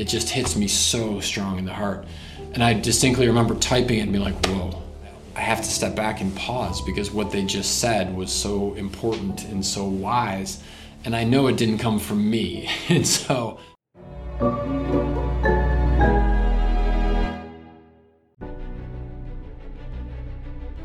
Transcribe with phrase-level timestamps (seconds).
[0.00, 2.06] it just hits me so strong in the heart.
[2.54, 4.82] And I distinctly remember typing it and being like, whoa,
[5.36, 9.44] I have to step back and pause because what they just said was so important
[9.44, 10.62] and so wise.
[11.04, 12.66] And I know it didn't come from me.
[12.88, 13.58] And so.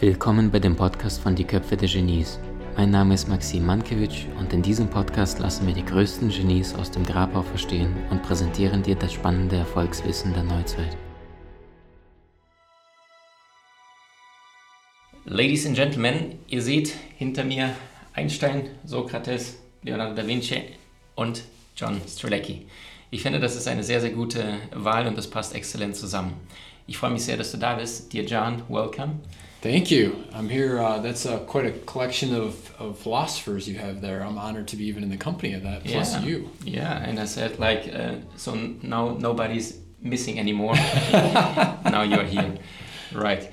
[0.02, 2.38] Willkommen bei dem Podcast von Die Köpfe der Genies.
[2.78, 6.92] Mein Name ist Maxim Mankewitsch und in diesem Podcast lassen wir die größten Genies aus
[6.92, 10.98] dem Grabau verstehen und präsentieren dir das spannende Erfolgswissen der Neuzeit.
[15.24, 17.74] Ladies and Gentlemen, ihr seht hinter mir
[18.14, 20.62] Einstein, Sokrates, Leonardo da Vinci
[21.16, 21.44] und
[21.78, 22.68] John Strzelecki.
[23.10, 26.34] Ich finde, das ist eine sehr, sehr gute Wahl und das passt exzellent zusammen.
[26.88, 28.12] Ich freue mich sehr, dass du da bist.
[28.12, 29.22] Dear John, welcome.
[29.66, 30.24] Thank you.
[30.32, 30.78] I'm here.
[30.78, 34.22] Uh, that's uh, quite a collection of, of philosophers you have there.
[34.22, 36.22] I'm honored to be even in the company of that, plus yeah.
[36.22, 36.52] you.
[36.64, 40.76] Yeah, and I said, like, uh, so now nobody's missing anymore.
[41.14, 42.60] now you're here.
[43.12, 43.52] Right.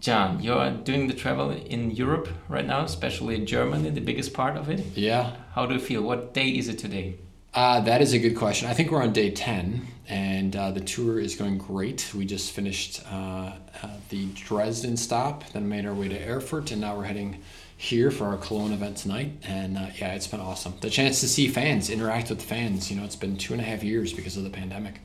[0.00, 4.70] John, you're doing the travel in Europe right now, especially Germany, the biggest part of
[4.70, 4.80] it.
[4.96, 5.36] Yeah.
[5.54, 6.00] How do you feel?
[6.00, 7.16] What day is it today?
[7.54, 8.68] Uh, that is a good question.
[8.68, 12.10] I think we're on day 10, and uh, the tour is going great.
[12.14, 16.80] We just finished uh, uh, the Dresden stop, then made our way to Erfurt, and
[16.80, 17.42] now we're heading
[17.76, 19.32] here for our Cologne event tonight.
[19.42, 20.72] And uh, yeah, it's been awesome.
[20.80, 22.90] The chance to see fans, interact with fans.
[22.90, 25.00] You know, it's been two and a half years because of the pandemic.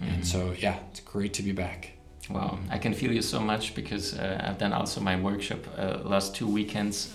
[0.00, 0.14] Mm-hmm.
[0.14, 1.90] And so, yeah, it's great to be back.
[2.30, 5.58] Wow, I can feel you so much because uh, I've done also my workshop
[6.04, 7.12] last two weekends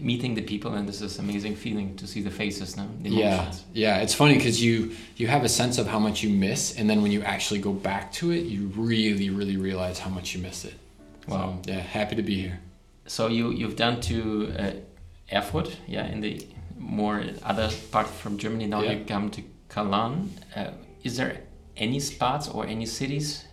[0.00, 3.52] meeting the people and this is amazing feeling to see the faces now the yeah
[3.72, 6.88] yeah it's funny because you you have a sense of how much you miss and
[6.88, 10.40] then when you actually go back to it you really really realize how much you
[10.40, 10.74] miss it.
[11.26, 11.58] Wow.
[11.64, 12.60] so, yeah happy to be here.
[13.06, 14.72] So you you've done to uh,
[15.32, 16.46] erfurt yeah in the
[16.78, 18.66] more other part from germany.
[18.66, 18.92] Now yeah.
[18.92, 20.30] you come to cologne.
[20.54, 20.70] Uh,
[21.02, 21.42] is there
[21.76, 23.44] any spots or any cities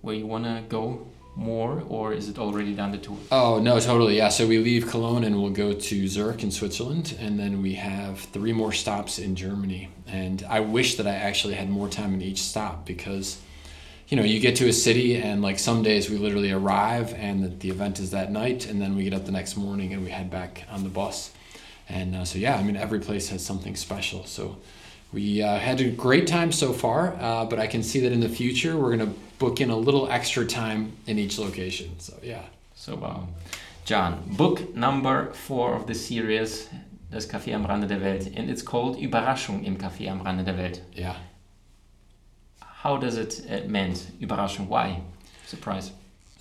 [0.00, 3.16] where you want to go more, or is it already done the tour?
[3.30, 4.16] Oh no, totally.
[4.16, 4.28] Yeah.
[4.28, 8.20] So we leave Cologne and we'll go to Zurich in Switzerland, and then we have
[8.20, 9.88] three more stops in Germany.
[10.06, 13.38] And I wish that I actually had more time in each stop because,
[14.08, 17.42] you know, you get to a city and like some days we literally arrive and
[17.42, 20.04] the, the event is that night, and then we get up the next morning and
[20.04, 21.32] we head back on the bus.
[21.88, 24.24] And uh, so yeah, I mean every place has something special.
[24.26, 24.58] So
[25.12, 28.20] we uh, had a great time so far, uh, but I can see that in
[28.20, 31.98] the future we're going to book in a little extra time in each location.
[31.98, 32.44] So, yeah.
[32.74, 33.28] So, wow.
[33.84, 36.68] John, book number four of the series,
[37.10, 40.56] Das Café am Rande der Welt, and it's called Überraschung im Café am Rande der
[40.56, 40.80] Welt.
[40.96, 41.16] Yeah.
[42.60, 44.68] How does it uh, meant Überraschung?
[44.68, 45.02] Why?
[45.46, 45.92] Surprise.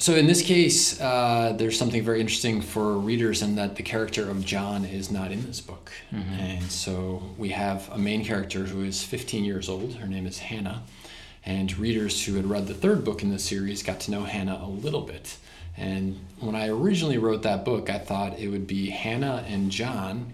[0.02, 4.32] So in this case, uh, there's something very interesting for readers in that the character
[4.32, 6.40] of John is not in this book, mm-hmm.
[6.40, 9.94] and so we have a main character who is 15 years old.
[9.94, 10.82] Her name is Hannah,
[11.46, 14.60] and readers who had read the third book in the series got to know Hannah
[14.64, 15.38] a little bit.
[15.78, 20.34] And when I originally wrote that book, I thought it would be Hannah and John.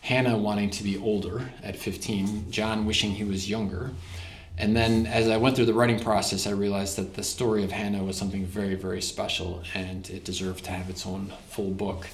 [0.00, 3.92] Hannah wanting to be older at 15, John wishing he was younger
[4.56, 7.72] and then as I went through the writing process, I realized that the story of
[7.72, 12.06] Hannah was something very, very special and it deserved to have its own full book.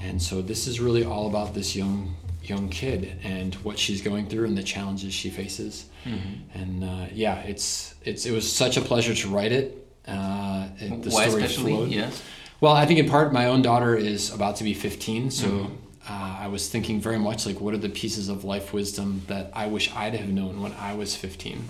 [0.00, 4.26] And so this is really all about this young young kid and what she's going
[4.26, 5.86] through and the challenges she faces.
[6.04, 6.58] Mm-hmm.
[6.58, 9.86] And uh, yeah, it's it's it was such a pleasure to write it.
[10.06, 11.72] Uh, the Why story especially?
[11.72, 11.88] Flowed.
[11.90, 12.22] Yes.
[12.60, 15.74] Well, I think in part my own daughter is about to be 15, so mm-hmm
[16.08, 19.50] uh, I was thinking very much like, what are the pieces of life wisdom that
[19.54, 21.64] I wish I'd have known when I was 15?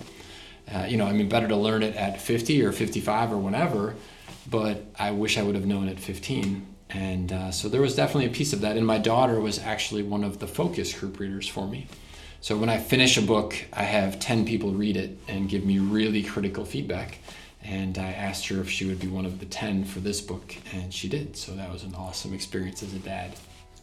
[0.73, 3.95] Uh, you know, I mean, better to learn it at 50 or 55 or whenever,
[4.49, 6.65] but I wish I would have known at 15.
[6.91, 8.77] And uh, so there was definitely a piece of that.
[8.77, 11.87] And my daughter was actually one of the focus group readers for me.
[12.41, 15.79] So when I finish a book, I have 10 people read it and give me
[15.79, 17.19] really critical feedback.
[17.61, 20.55] And I asked her if she would be one of the 10 for this book,
[20.73, 21.35] and she did.
[21.35, 23.33] So that was an awesome experience as a dad.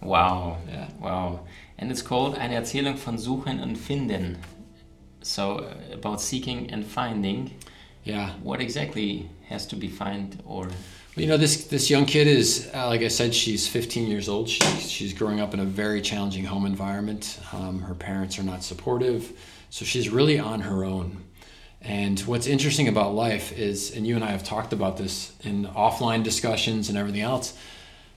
[0.00, 1.40] Wow, yeah, wow.
[1.78, 4.38] And it's called Eine Erzählung von Suchen und Finden.
[5.22, 7.50] So uh, about seeking and finding.
[8.04, 8.30] Yeah.
[8.42, 10.68] What exactly has to be found or?
[11.16, 14.48] You know, this this young kid is, uh, like I said, she's 15 years old.
[14.50, 17.40] She, she's growing up in a very challenging home environment.
[17.52, 19.32] Um, her parents are not supportive,
[19.70, 21.24] so she's really on her own.
[21.80, 25.66] And what's interesting about life is, and you and I have talked about this in
[25.66, 27.54] offline discussions and everything else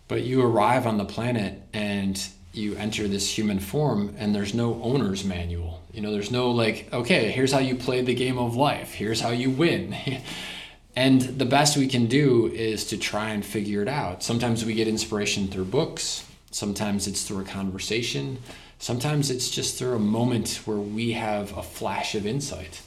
[0.10, 4.82] but you arrive on the planet and you enter this human form and there's no
[4.84, 5.82] owner's manual.
[5.94, 8.94] You know, there's no like, okay, here's how you play the game of life.
[8.94, 9.96] Here's how you win.
[10.96, 14.24] and the best we can do is to try and figure it out.
[14.24, 16.26] Sometimes we get inspiration through books.
[16.52, 18.40] Sometimes it's through a conversation.
[18.80, 22.82] Sometimes it's just through a moment where we have a flash of insight.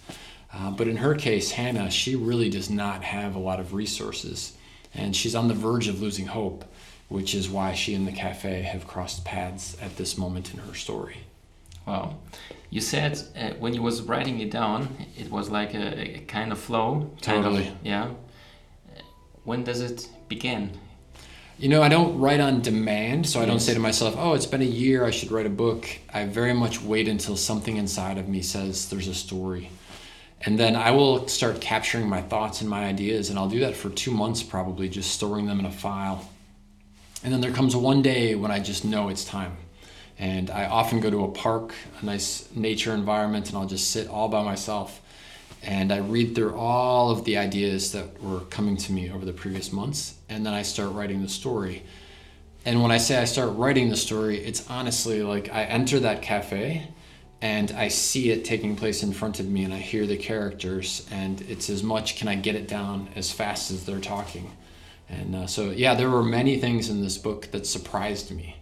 [0.52, 4.54] Uh, but in her case, Hannah, she really does not have a lot of resources,
[4.92, 6.64] and she's on the verge of losing hope,
[7.12, 10.74] which is why she and the cafe have crossed paths at this moment in her
[10.74, 11.18] story.
[11.86, 12.16] Wow.
[12.70, 14.88] You said uh, when you was writing it down,
[15.18, 17.10] it was like a, a kind of flow.
[17.20, 17.68] Kind Totally.
[17.68, 18.04] Of, yeah.
[18.04, 19.02] Uh,
[19.44, 20.70] When does it begin?
[21.58, 24.46] You know, I don't write on demand, so I don't say to myself, oh, it's
[24.46, 25.86] been a year, I should write a book.
[26.12, 29.70] I very much wait until something inside of me says there's a story.
[30.40, 33.76] And then I will start capturing my thoughts and my ideas, and I'll do that
[33.76, 36.28] for two months probably, just storing them in a file.
[37.24, 39.56] And then there comes one day when I just know it's time.
[40.18, 44.08] And I often go to a park, a nice nature environment, and I'll just sit
[44.08, 45.00] all by myself.
[45.62, 49.32] And I read through all of the ideas that were coming to me over the
[49.32, 51.84] previous months, and then I start writing the story.
[52.64, 56.22] And when I say I start writing the story, it's honestly like I enter that
[56.22, 56.88] cafe
[57.40, 61.06] and I see it taking place in front of me and I hear the characters,
[61.10, 64.52] and it's as much can I get it down as fast as they're talking.
[65.12, 68.56] And uh, so, yeah, there were many things in this book that surprised me,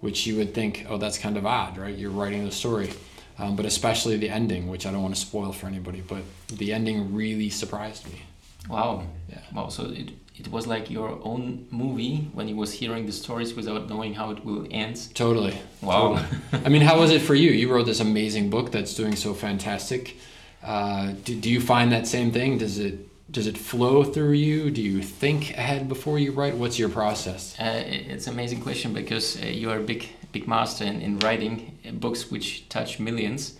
[0.00, 1.96] which you would think, oh, that's kind of odd, right?
[1.96, 2.90] You're writing the story.
[3.38, 6.72] Um, but especially the ending, which I don't want to spoil for anybody, but the
[6.72, 8.22] ending really surprised me.
[8.68, 9.06] Wow.
[9.28, 9.40] Yeah.
[9.54, 9.68] Wow.
[9.68, 13.88] So it, it was like your own movie when you was hearing the stories without
[13.88, 15.14] knowing how it will end.
[15.14, 15.58] Totally.
[15.80, 16.16] Wow.
[16.16, 16.66] Totally.
[16.66, 17.50] I mean, how was it for you?
[17.50, 20.16] You wrote this amazing book that's doing so fantastic.
[20.62, 22.58] Uh, do, do you find that same thing?
[22.58, 24.70] Does it does it flow through you?
[24.70, 26.56] Do you think ahead before you write?
[26.56, 27.54] What's your process?
[27.58, 31.18] Uh, it's an amazing question because uh, you are a big big master in, in
[31.20, 33.58] writing uh, books which touch millions,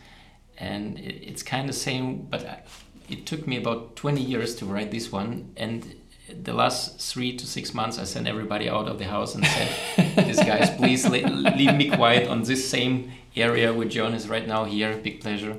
[0.58, 2.22] and it, it's kind of same.
[2.22, 2.66] But
[3.08, 5.94] it took me about twenty years to write this one, and
[6.42, 9.70] the last three to six months, I sent everybody out of the house and said,
[10.26, 14.46] "These guys, please le- leave me quiet on this same area where John is right
[14.46, 14.96] now here.
[14.96, 15.56] Big pleasure."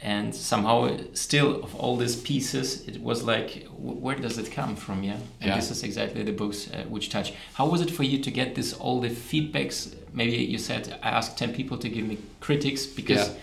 [0.00, 5.02] And somehow, still of all these pieces, it was like, where does it come from?
[5.02, 5.56] Yeah, and Yeah.
[5.56, 7.32] this is exactly the books uh, which touch.
[7.54, 9.94] How was it for you to get this all the feedbacks?
[10.12, 13.34] Maybe you said I asked ten people to give me critics because Yeah.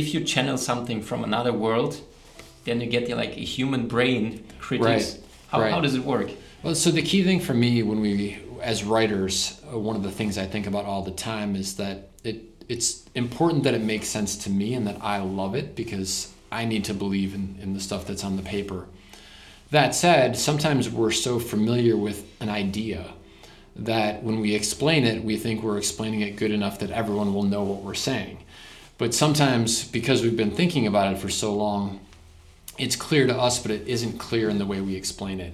[0.00, 2.00] if you channel something from another world,
[2.64, 4.86] then you get like a human brain critics.
[5.14, 5.72] Right, How, right.
[5.72, 6.30] how does it work?
[6.62, 10.10] Well, so the key thing for me when we, as writers, uh, one of the
[10.10, 14.08] things I think about all the time is that it it's important that it makes
[14.08, 17.74] sense to me and that I love it because I need to believe in, in
[17.74, 18.86] the stuff that's on the paper.
[19.70, 23.12] That said, sometimes we're so familiar with an idea
[23.74, 27.42] that when we explain it, we think we're explaining it good enough that everyone will
[27.42, 28.38] know what we're saying.
[28.98, 32.00] But sometimes, because we've been thinking about it for so long,
[32.78, 35.52] it's clear to us, but it isn't clear in the way we explain it.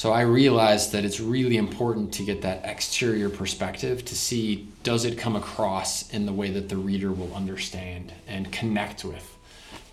[0.00, 5.04] So I realized that it's really important to get that exterior perspective to see does
[5.04, 9.36] it come across in the way that the reader will understand and connect with.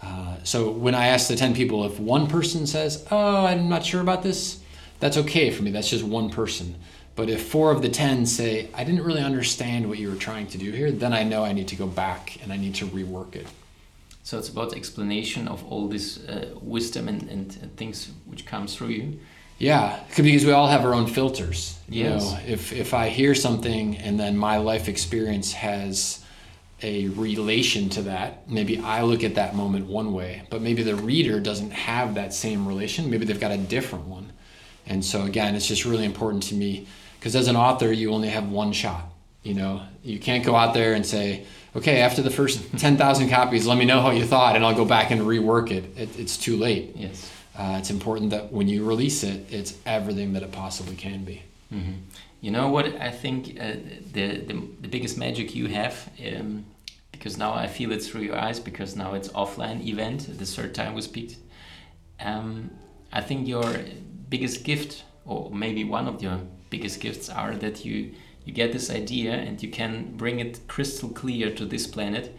[0.01, 3.83] Uh, so when I ask the 10 people, if one person says, Oh, I'm not
[3.83, 4.61] sure about this,
[5.01, 5.71] that's okay for me.
[5.71, 6.75] That's just one person.
[7.17, 10.47] But if four of the 10 say, I didn't really understand what you were trying
[10.47, 12.87] to do here, then I know I need to go back and I need to
[12.87, 13.47] rework it.
[14.23, 18.73] So it's about explanation of all this uh, wisdom and, and, and things which comes
[18.73, 19.19] through you.
[19.59, 21.77] Yeah, because we all have our own filters.
[21.89, 22.23] You Yes.
[22.31, 26.19] know, if if I hear something and then my life experience has
[26.83, 30.95] a relation to that, maybe I look at that moment one way, but maybe the
[30.95, 33.09] reader doesn't have that same relation.
[33.09, 34.31] Maybe they've got a different one.
[34.85, 36.85] And so again, it's just really important to me
[37.19, 39.05] because as an author, you only have one shot.
[39.43, 41.45] You know, you can't go out there and say,
[41.75, 44.85] "Okay, after the first 10,000 copies, let me know how you thought and I'll go
[44.85, 46.91] back and rework it." it it's too late.
[46.95, 47.31] Yes.
[47.57, 51.41] Uh, it's important that when you release it, it's everything that it possibly can be.
[52.39, 53.73] You know what I think uh,
[54.13, 56.65] the, the the biggest magic you have, um,
[57.11, 60.75] because now I feel it through your eyes, because now it's offline event, the third
[60.75, 61.37] time we speak.
[62.19, 62.69] Um,
[63.11, 63.65] I think your
[64.29, 68.13] biggest gift, or maybe one of your biggest gifts, are that you
[68.45, 72.37] you get this idea and you can bring it crystal clear to this planet,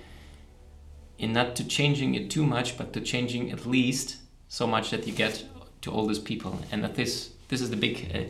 [1.19, 4.18] in not to changing it too much, but to changing at least
[4.49, 5.45] so much that you get
[5.83, 8.21] to all these people, and that this this is the big uh,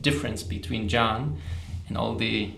[0.00, 1.40] difference between John
[1.88, 2.52] and all the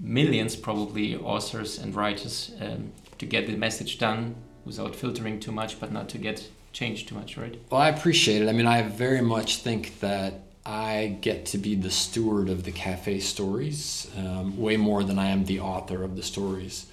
[0.00, 5.80] millions, probably authors and writers, um, to get the message done without filtering too much,
[5.80, 7.58] but not to get changed too much, right?
[7.70, 8.48] Well, I appreciate it.
[8.48, 12.72] I mean, I very much think that I get to be the steward of the
[12.72, 16.86] cafe stories um, way more than I am the author of the stories.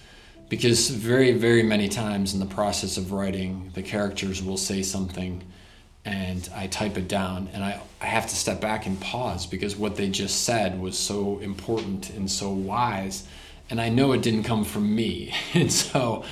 [0.47, 5.43] Because very, very many times in the process of writing, the characters will say something
[6.05, 9.75] and I type it down and I, I have to step back and pause because
[9.75, 13.27] what they just said was so important and so wise.
[13.71, 15.33] And I know it didn't come from me.
[15.55, 16.23] And so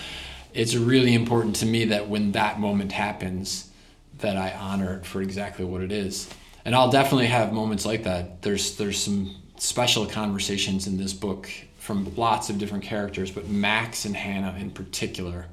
[0.54, 3.72] it's really important to me that when that moment happens,
[4.20, 6.30] that I honor it for exactly what it is.
[6.66, 8.42] And I'll definitely have moments like that.
[8.42, 11.50] There's there's some special conversations in this book
[11.84, 15.48] from lots of different characters, but Max and Hannah in particular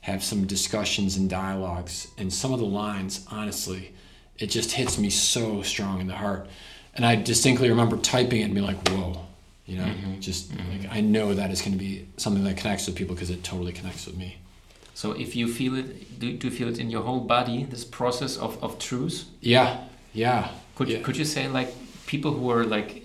[0.00, 2.08] have some discussions and dialogues.
[2.16, 3.92] And some of the lines, honestly,
[4.38, 6.48] it just hits me so strong in the heart.
[6.94, 9.26] And I distinctly remember typing it and being like, whoa,
[9.66, 10.20] you know, mm-hmm.
[10.20, 10.82] just mm-hmm.
[10.82, 13.44] like I know that is going to be something that connects with people because it
[13.44, 14.38] totally connects with me.
[14.94, 17.84] So if you feel it, do, do you feel it in your whole body, this
[17.84, 19.26] process of, of truth?
[19.42, 20.52] Yeah, yeah.
[20.74, 21.02] Could, yeah.
[21.02, 21.68] could you say like
[22.06, 22.99] people who are like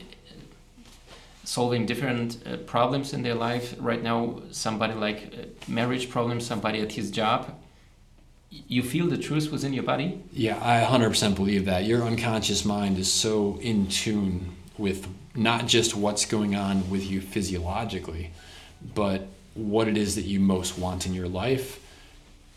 [1.46, 3.76] solving different uh, problems in their life.
[3.80, 7.56] Right now somebody like uh, marriage problems somebody at his job
[8.68, 10.22] you feel the truth within your body?
[10.32, 11.86] Yeah i 100% believe that.
[11.86, 17.22] Your unconscious mind is so in tune with not just what's going on with you
[17.22, 18.32] physiologically
[18.94, 21.82] but what it is that you most want in your life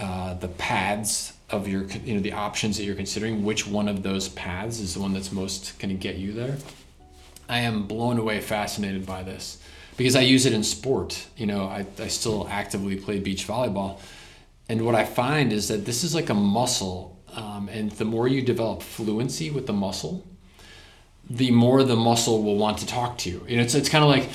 [0.01, 4.03] uh, the paths of your you know the options that you're considering which one of
[4.03, 6.57] those paths is the one that's most going to get you there
[7.49, 9.59] I am blown away, fascinated by this
[9.97, 11.27] because I use it in sport.
[11.37, 14.01] You know, I, I still actively play beach volleyball.
[14.69, 17.19] And what I find is that this is like a muscle.
[17.33, 20.27] Um, and the more you develop fluency with the muscle,
[21.29, 23.45] the more the muscle will want to talk to you.
[23.49, 24.29] You know, it's, it's kind of like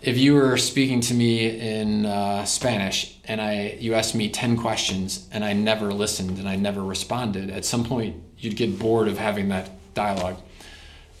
[0.00, 4.56] if you were speaking to me in uh, Spanish and I you asked me 10
[4.56, 9.08] questions and I never listened and I never responded, at some point you'd get bored
[9.08, 10.40] of having that dialogue.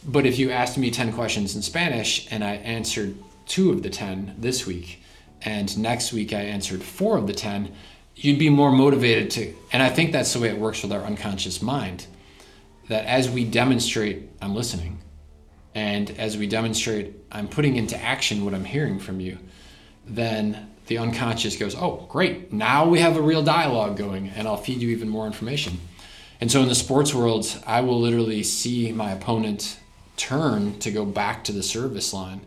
[0.06, 3.90] But if you asked me 10 questions in Spanish and I answered two of the
[3.90, 5.02] 10 this week,
[5.42, 7.72] and next week I answered four of the 10,
[8.16, 9.54] you'd be more motivated to.
[9.72, 12.06] And I think that's the way it works with our unconscious mind.
[12.88, 14.98] That as we demonstrate, I'm listening.
[15.74, 19.38] And as we demonstrate, I'm putting into action what I'm hearing from you,
[20.06, 22.52] then the unconscious goes, oh, great.
[22.52, 25.78] Now we have a real dialogue going, and I'll feed you even more information.
[26.40, 29.78] And so in the sports world, I will literally see my opponent
[30.18, 32.42] turn to go back to the service line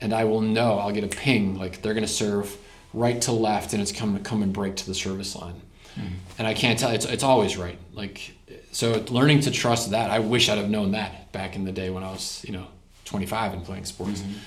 [0.00, 2.56] and I will know I'll get a ping like they're going to serve
[2.92, 5.60] right to left and it's coming to come and break to the service line.
[5.96, 6.10] Mm.
[6.38, 7.78] And I can't tell it's it's always right.
[7.92, 8.32] Like
[8.72, 10.10] so learning to trust that.
[10.10, 12.66] I wish I'd have known that back in the day when I was, you know,
[13.04, 14.20] 25 and playing sports.
[14.20, 14.38] Mm-hmm.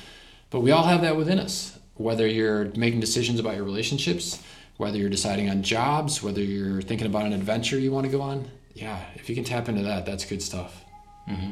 [0.50, 1.78] But we all have that within us.
[1.96, 4.44] Whether you're making decisions about your relationships,
[4.78, 8.22] whether you're deciding on jobs, whether you're thinking about an adventure you want to go
[8.22, 10.84] on, yeah, if you can tap into that, that's good stuff.
[11.28, 11.52] Mm-hmm.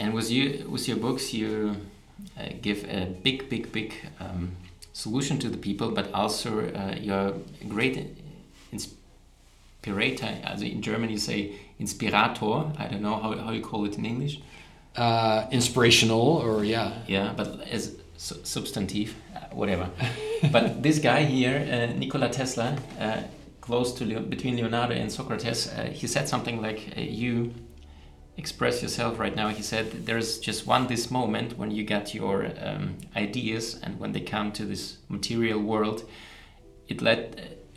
[0.00, 1.76] And with you, with your books, you
[2.38, 4.56] uh, give a big, big, big um,
[4.92, 8.16] solution to the people, but also uh, you're a great
[8.72, 10.38] inspirator.
[10.46, 12.72] Also in German, you say inspirator.
[12.78, 14.40] I don't know how, how you call it in English.
[14.96, 16.92] Uh, inspirational, or yeah.
[17.06, 19.88] Yeah, but as su substantive, uh, whatever.
[20.50, 23.22] but this guy here, uh, Nikola Tesla, uh,
[23.60, 27.52] close to Leo between Leonardo and Socrates, he said something like, "You."
[28.40, 29.48] Express yourself right now.
[29.60, 32.36] He said there's just one this moment when you get your
[32.68, 35.98] um, ideas and when they come to this material world,
[36.88, 37.20] it let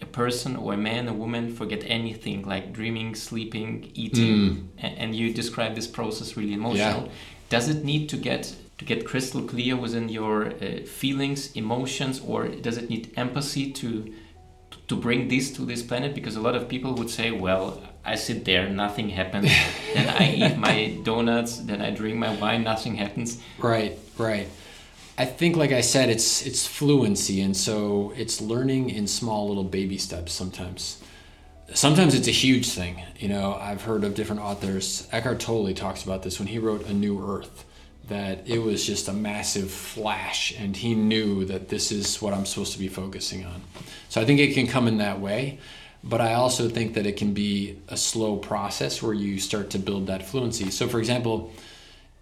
[0.02, 4.68] a person or a man, a woman forget anything like dreaming, sleeping, eating, mm.
[4.84, 7.04] and, and, you describe this process really emotional.
[7.04, 7.12] Yeah.
[7.50, 12.48] Does it need to get to get crystal clear within your uh, feelings, emotions, or
[12.68, 13.88] does it need empathy to
[14.94, 16.14] to bring this to this planet?
[16.14, 19.50] Because a lot of people would say, well, I sit there, nothing happens.
[19.94, 23.42] then I eat my donuts, then I drink my wine, nothing happens.
[23.58, 24.48] Right, right.
[25.18, 29.64] I think, like I said, it's it's fluency, and so it's learning in small little
[29.64, 30.34] baby steps.
[30.34, 31.04] Sometimes,
[31.74, 33.04] sometimes it's a huge thing.
[33.20, 35.08] You know, I've heard of different authors.
[35.12, 37.64] Eckhart Tolle talks about this when he wrote A New Earth.
[38.10, 42.46] That it was just a massive flash, and he knew that this is what I'm
[42.46, 43.62] supposed to be focusing on.
[44.10, 45.60] So I think it can come in that way
[46.04, 49.80] but I also think that it can be a slow process where you start to
[49.80, 50.70] build that fluency.
[50.70, 51.54] So, for example,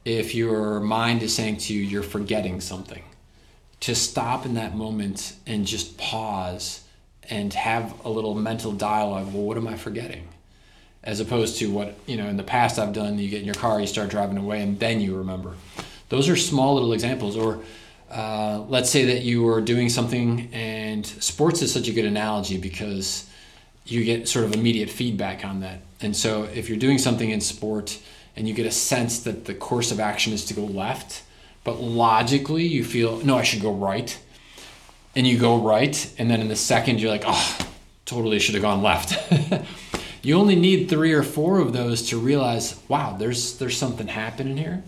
[0.05, 3.03] if your mind is saying to you, you're forgetting something,
[3.81, 6.83] to stop in that moment and just pause
[7.23, 10.27] and have a little mental dialogue well, what am I forgetting?
[11.03, 13.55] As opposed to what, you know, in the past I've done, you get in your
[13.55, 15.55] car, you start driving away, and then you remember.
[16.09, 17.35] Those are small little examples.
[17.35, 17.61] Or
[18.11, 22.57] uh, let's say that you were doing something, and sports is such a good analogy
[22.57, 23.27] because
[23.85, 25.79] you get sort of immediate feedback on that.
[26.01, 27.99] And so if you're doing something in sport
[28.35, 31.23] and you get a sense that the course of action is to go left,
[31.63, 34.17] but logically you feel, no, I should go right.
[35.15, 36.13] And you go right.
[36.17, 37.57] And then in the second, you're like, oh,
[38.05, 39.13] totally should have gone left.
[40.21, 44.57] you only need three or four of those to realize, wow, there's, there's something happening
[44.57, 44.83] here.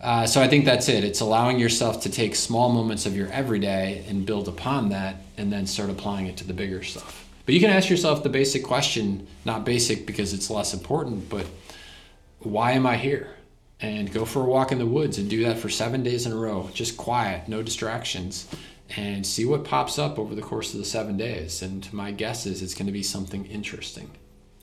[0.00, 1.04] Uh, so I think that's it.
[1.04, 5.52] It's allowing yourself to take small moments of your everyday and build upon that and
[5.52, 8.64] then start applying it to the bigger stuff But you can ask yourself the basic
[8.64, 11.46] question, not basic because it's less important, but
[12.38, 13.36] why am I here?
[13.80, 16.32] And go for a walk in the woods and do that for seven days in
[16.32, 18.48] a row, just quiet, no distractions,
[18.96, 21.62] and see what pops up over the course of the seven days.
[21.62, 24.10] And my guess is it's going to be something interesting.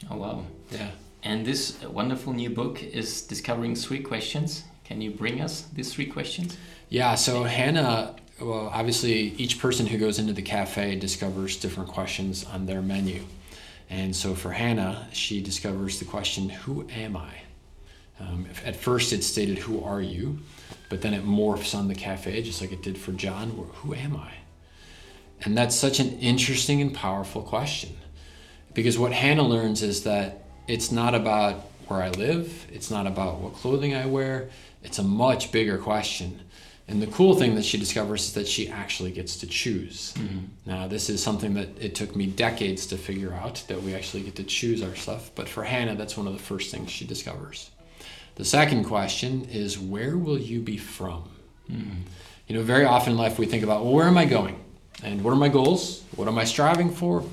[0.10, 0.46] Oh, wow.
[0.72, 0.92] Yeah.
[1.24, 4.64] And this wonderful new book is Discovering Three Questions.
[4.86, 6.58] Can you bring us these three questions?
[6.90, 12.46] Yeah, so Hannah, well, obviously, each person who goes into the cafe discovers different questions
[12.46, 13.26] on their menu.
[13.90, 17.34] And so for Hannah, she discovers the question, Who am I?
[18.20, 20.40] Um, at first, it stated, Who are you?
[20.90, 23.50] But then it morphs on the cafe, just like it did for John.
[23.50, 24.34] Who am I?
[25.42, 27.98] And that's such an interesting and powerful question.
[28.78, 31.56] Because what Hannah learns is that it's not about
[31.88, 34.52] where I live, it's not about what clothing I wear,
[34.84, 36.42] it's a much bigger question.
[36.88, 40.14] And the cool thing that she discovers is that she actually gets to choose.
[40.14, 40.46] Mm-hmm.
[40.68, 44.22] Now, this is something that it took me decades to figure out that we actually
[44.22, 45.32] get to choose our stuff.
[45.34, 47.72] But for Hannah, that's one of the first things she discovers.
[48.36, 51.28] The second question is where will you be from?
[51.68, 52.02] Mm-hmm.
[52.46, 54.64] You know, very often in life we think about, well, where am I going?
[55.04, 56.04] And what are my goals?
[56.16, 57.24] What am I striving for?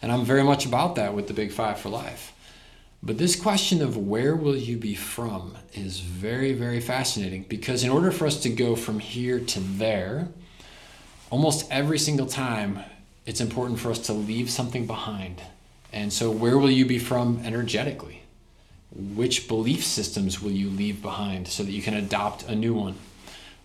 [0.00, 2.32] And I'm very much about that with the Big Five for Life.
[3.02, 7.90] But this question of where will you be from is very, very fascinating because in
[7.90, 10.28] order for us to go from here to there,
[11.30, 12.80] almost every single time
[13.24, 15.42] it's important for us to leave something behind.
[15.92, 18.22] And so, where will you be from energetically?
[18.90, 22.96] Which belief systems will you leave behind so that you can adopt a new one?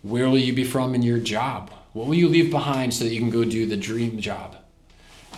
[0.01, 1.71] Where will you be from in your job?
[1.93, 4.57] What will you leave behind so that you can go do the dream job?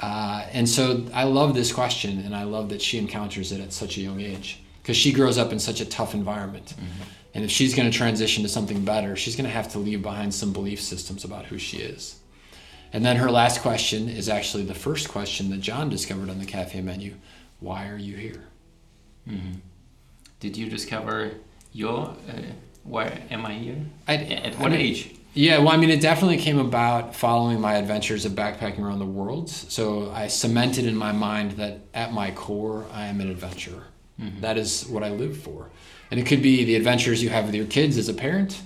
[0.01, 3.73] Uh, and so I love this question, and I love that she encounters it at
[3.73, 6.73] such a young age because she grows up in such a tough environment.
[6.77, 7.03] Mm-hmm.
[7.33, 10.01] And if she's going to transition to something better, she's going to have to leave
[10.01, 12.19] behind some belief systems about who she is.
[12.93, 16.45] And then her last question is actually the first question that John discovered on the
[16.45, 17.15] cafe menu
[17.59, 18.43] Why are you here?
[19.27, 19.59] Mm-hmm.
[20.39, 21.31] Did you discover
[21.73, 22.41] your uh,
[22.85, 23.81] why am I here?
[24.07, 25.15] I, at what I mean, age?
[25.35, 29.05] Yeah, well, I mean, it definitely came about following my adventures of backpacking around the
[29.05, 29.49] world.
[29.49, 33.83] So I cemented in my mind that at my core, I am an adventurer.
[34.19, 34.39] Mm-hmm.
[34.39, 35.69] That is what I live for.
[36.09, 38.61] And it could be the adventures you have with your kids as a parent,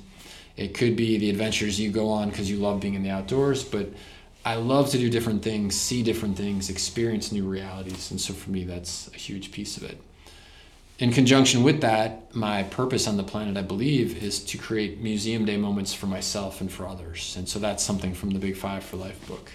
[0.57, 3.63] it could be the adventures you go on because you love being in the outdoors.
[3.63, 3.89] But
[4.45, 8.11] I love to do different things, see different things, experience new realities.
[8.11, 9.99] And so for me, that's a huge piece of it
[10.99, 15.45] in conjunction with that, my purpose on the planet, I believe, is to create museum
[15.45, 17.35] day moments for myself and for others.
[17.37, 19.49] And so that's something from the Big Five for Life book.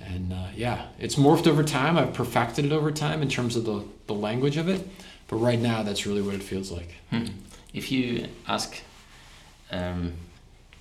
[0.00, 1.96] And uh, yeah, it's morphed over time.
[1.96, 4.86] I've perfected it over time in terms of the, the language of it.
[5.28, 6.96] But right now, that's really what it feels like.
[7.10, 7.26] Hmm.
[7.72, 8.82] If you ask
[9.70, 10.14] um,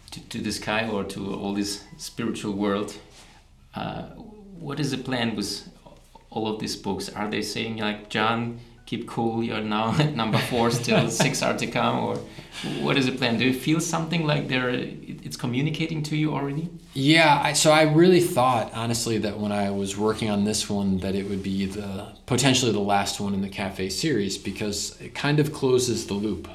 [0.10, 2.98] to, to the sky or to all this spiritual world,
[3.76, 4.02] uh,
[4.60, 5.70] what is the plan with
[6.32, 7.08] all of these books?
[7.08, 11.58] Are they saying, like, John, keep cool you're now at number four still six are
[11.58, 12.18] to come or
[12.82, 13.38] what is the plan?
[13.38, 16.70] Do you feel something like they're it's communicating to you already?
[16.94, 20.98] Yeah I, so i really thought honestly that when i was working on this one
[20.98, 25.16] that it would be the potentially the last one in the cafe series because it
[25.16, 26.48] kind of closes the loop.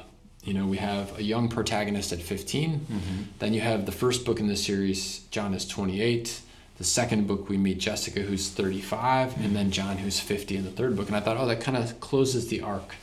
[0.43, 3.23] You know we have a young protagonist at 15 mm-hmm.
[3.39, 6.39] then you have the first book in the series john is 28
[6.77, 9.43] the second book we meet jessica who's 35 mm-hmm.
[9.43, 11.77] and then john who's 50 in the third book and i thought oh that kind
[11.77, 12.95] of closes the arc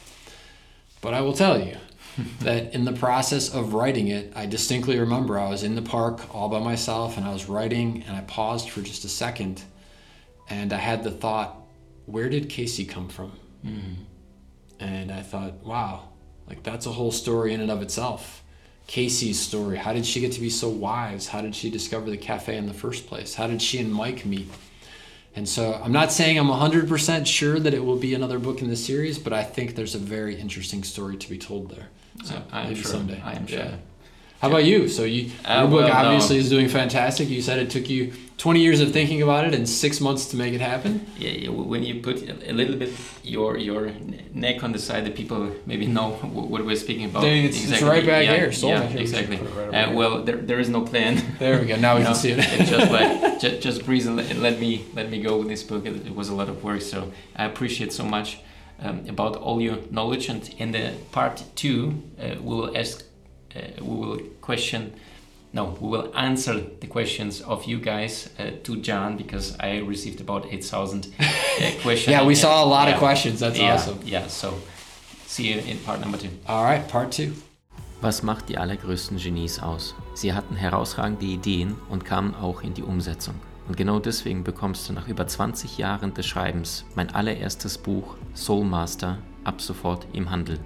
[1.01, 1.77] but i will tell you
[2.41, 6.35] that in the process of writing it i distinctly remember i was in the park
[6.35, 9.63] all by myself and i was writing and i paused for just a second
[10.49, 11.57] and i had the thought
[12.07, 13.33] where did casey come from
[13.65, 13.95] mm-hmm.
[14.79, 16.09] and i thought wow
[16.47, 18.44] like that's a whole story in and of itself
[18.87, 19.79] Casey's story.
[19.79, 21.29] How did she get to be so wise?
[21.29, 23.35] How did she discover the cafe in the first place?
[23.35, 24.49] How did she and Mike meet?
[25.37, 28.69] And so I'm not saying I'm 100% sure that it will be another book in
[28.69, 31.89] the series, but I think there's a very interesting story to be told there.
[32.25, 32.93] So I, maybe sure.
[32.93, 33.21] someday.
[33.25, 33.59] I am sure.
[33.59, 33.77] Yeah.
[34.45, 34.89] How about you?
[34.91, 36.41] So you, uh, your book well, obviously no.
[36.43, 37.31] is doing fantastic.
[37.31, 40.37] You said it took you 20 years of thinking about it and six months to
[40.37, 41.07] make it happen.
[41.17, 42.91] Yeah, yeah when you put a little bit
[43.23, 43.93] your your
[44.35, 46.11] neck on the side, that people maybe know
[46.51, 47.25] what we're speaking about.
[47.25, 47.75] It's, exactly.
[47.75, 48.51] it's right back yeah, here.
[48.51, 49.39] yeah, exactly.
[49.39, 51.23] Right uh, well, there, there is no plan.
[51.39, 51.77] There we go.
[51.77, 52.41] Now we can see it.
[52.41, 55.63] it's just like just, just breathe and let, let, me let me go with this
[55.63, 55.87] book.
[55.87, 58.41] It, it, was a lot of work, so I appreciate so much
[58.83, 60.29] um, about all your knowledge.
[60.29, 63.05] And in the part two, uh, we'll ask uh,
[63.81, 64.93] we will question
[65.55, 70.21] no, we will answer the questions of you guys uh, to John because I received
[70.21, 71.25] about 8,000 uh,
[71.83, 72.09] questions.
[72.09, 72.95] yeah, we saw a lot yeah.
[72.95, 73.39] of questions.
[73.39, 74.01] That's yeah, awesome.
[74.05, 74.55] Yeah, so
[75.27, 76.31] see you in part number two.
[76.49, 77.33] All right, part two.
[78.01, 79.95] Was macht die allergrößten Genies aus?
[80.15, 83.35] Sie hatten herausragende Ideen und kamen auch in die Umsetzung.
[83.69, 89.19] Und genau deswegen bekommst du nach über 20 Jahren des Schreibens mein allererstes Buch Soulmaster
[89.45, 90.59] ab sofort im Handel.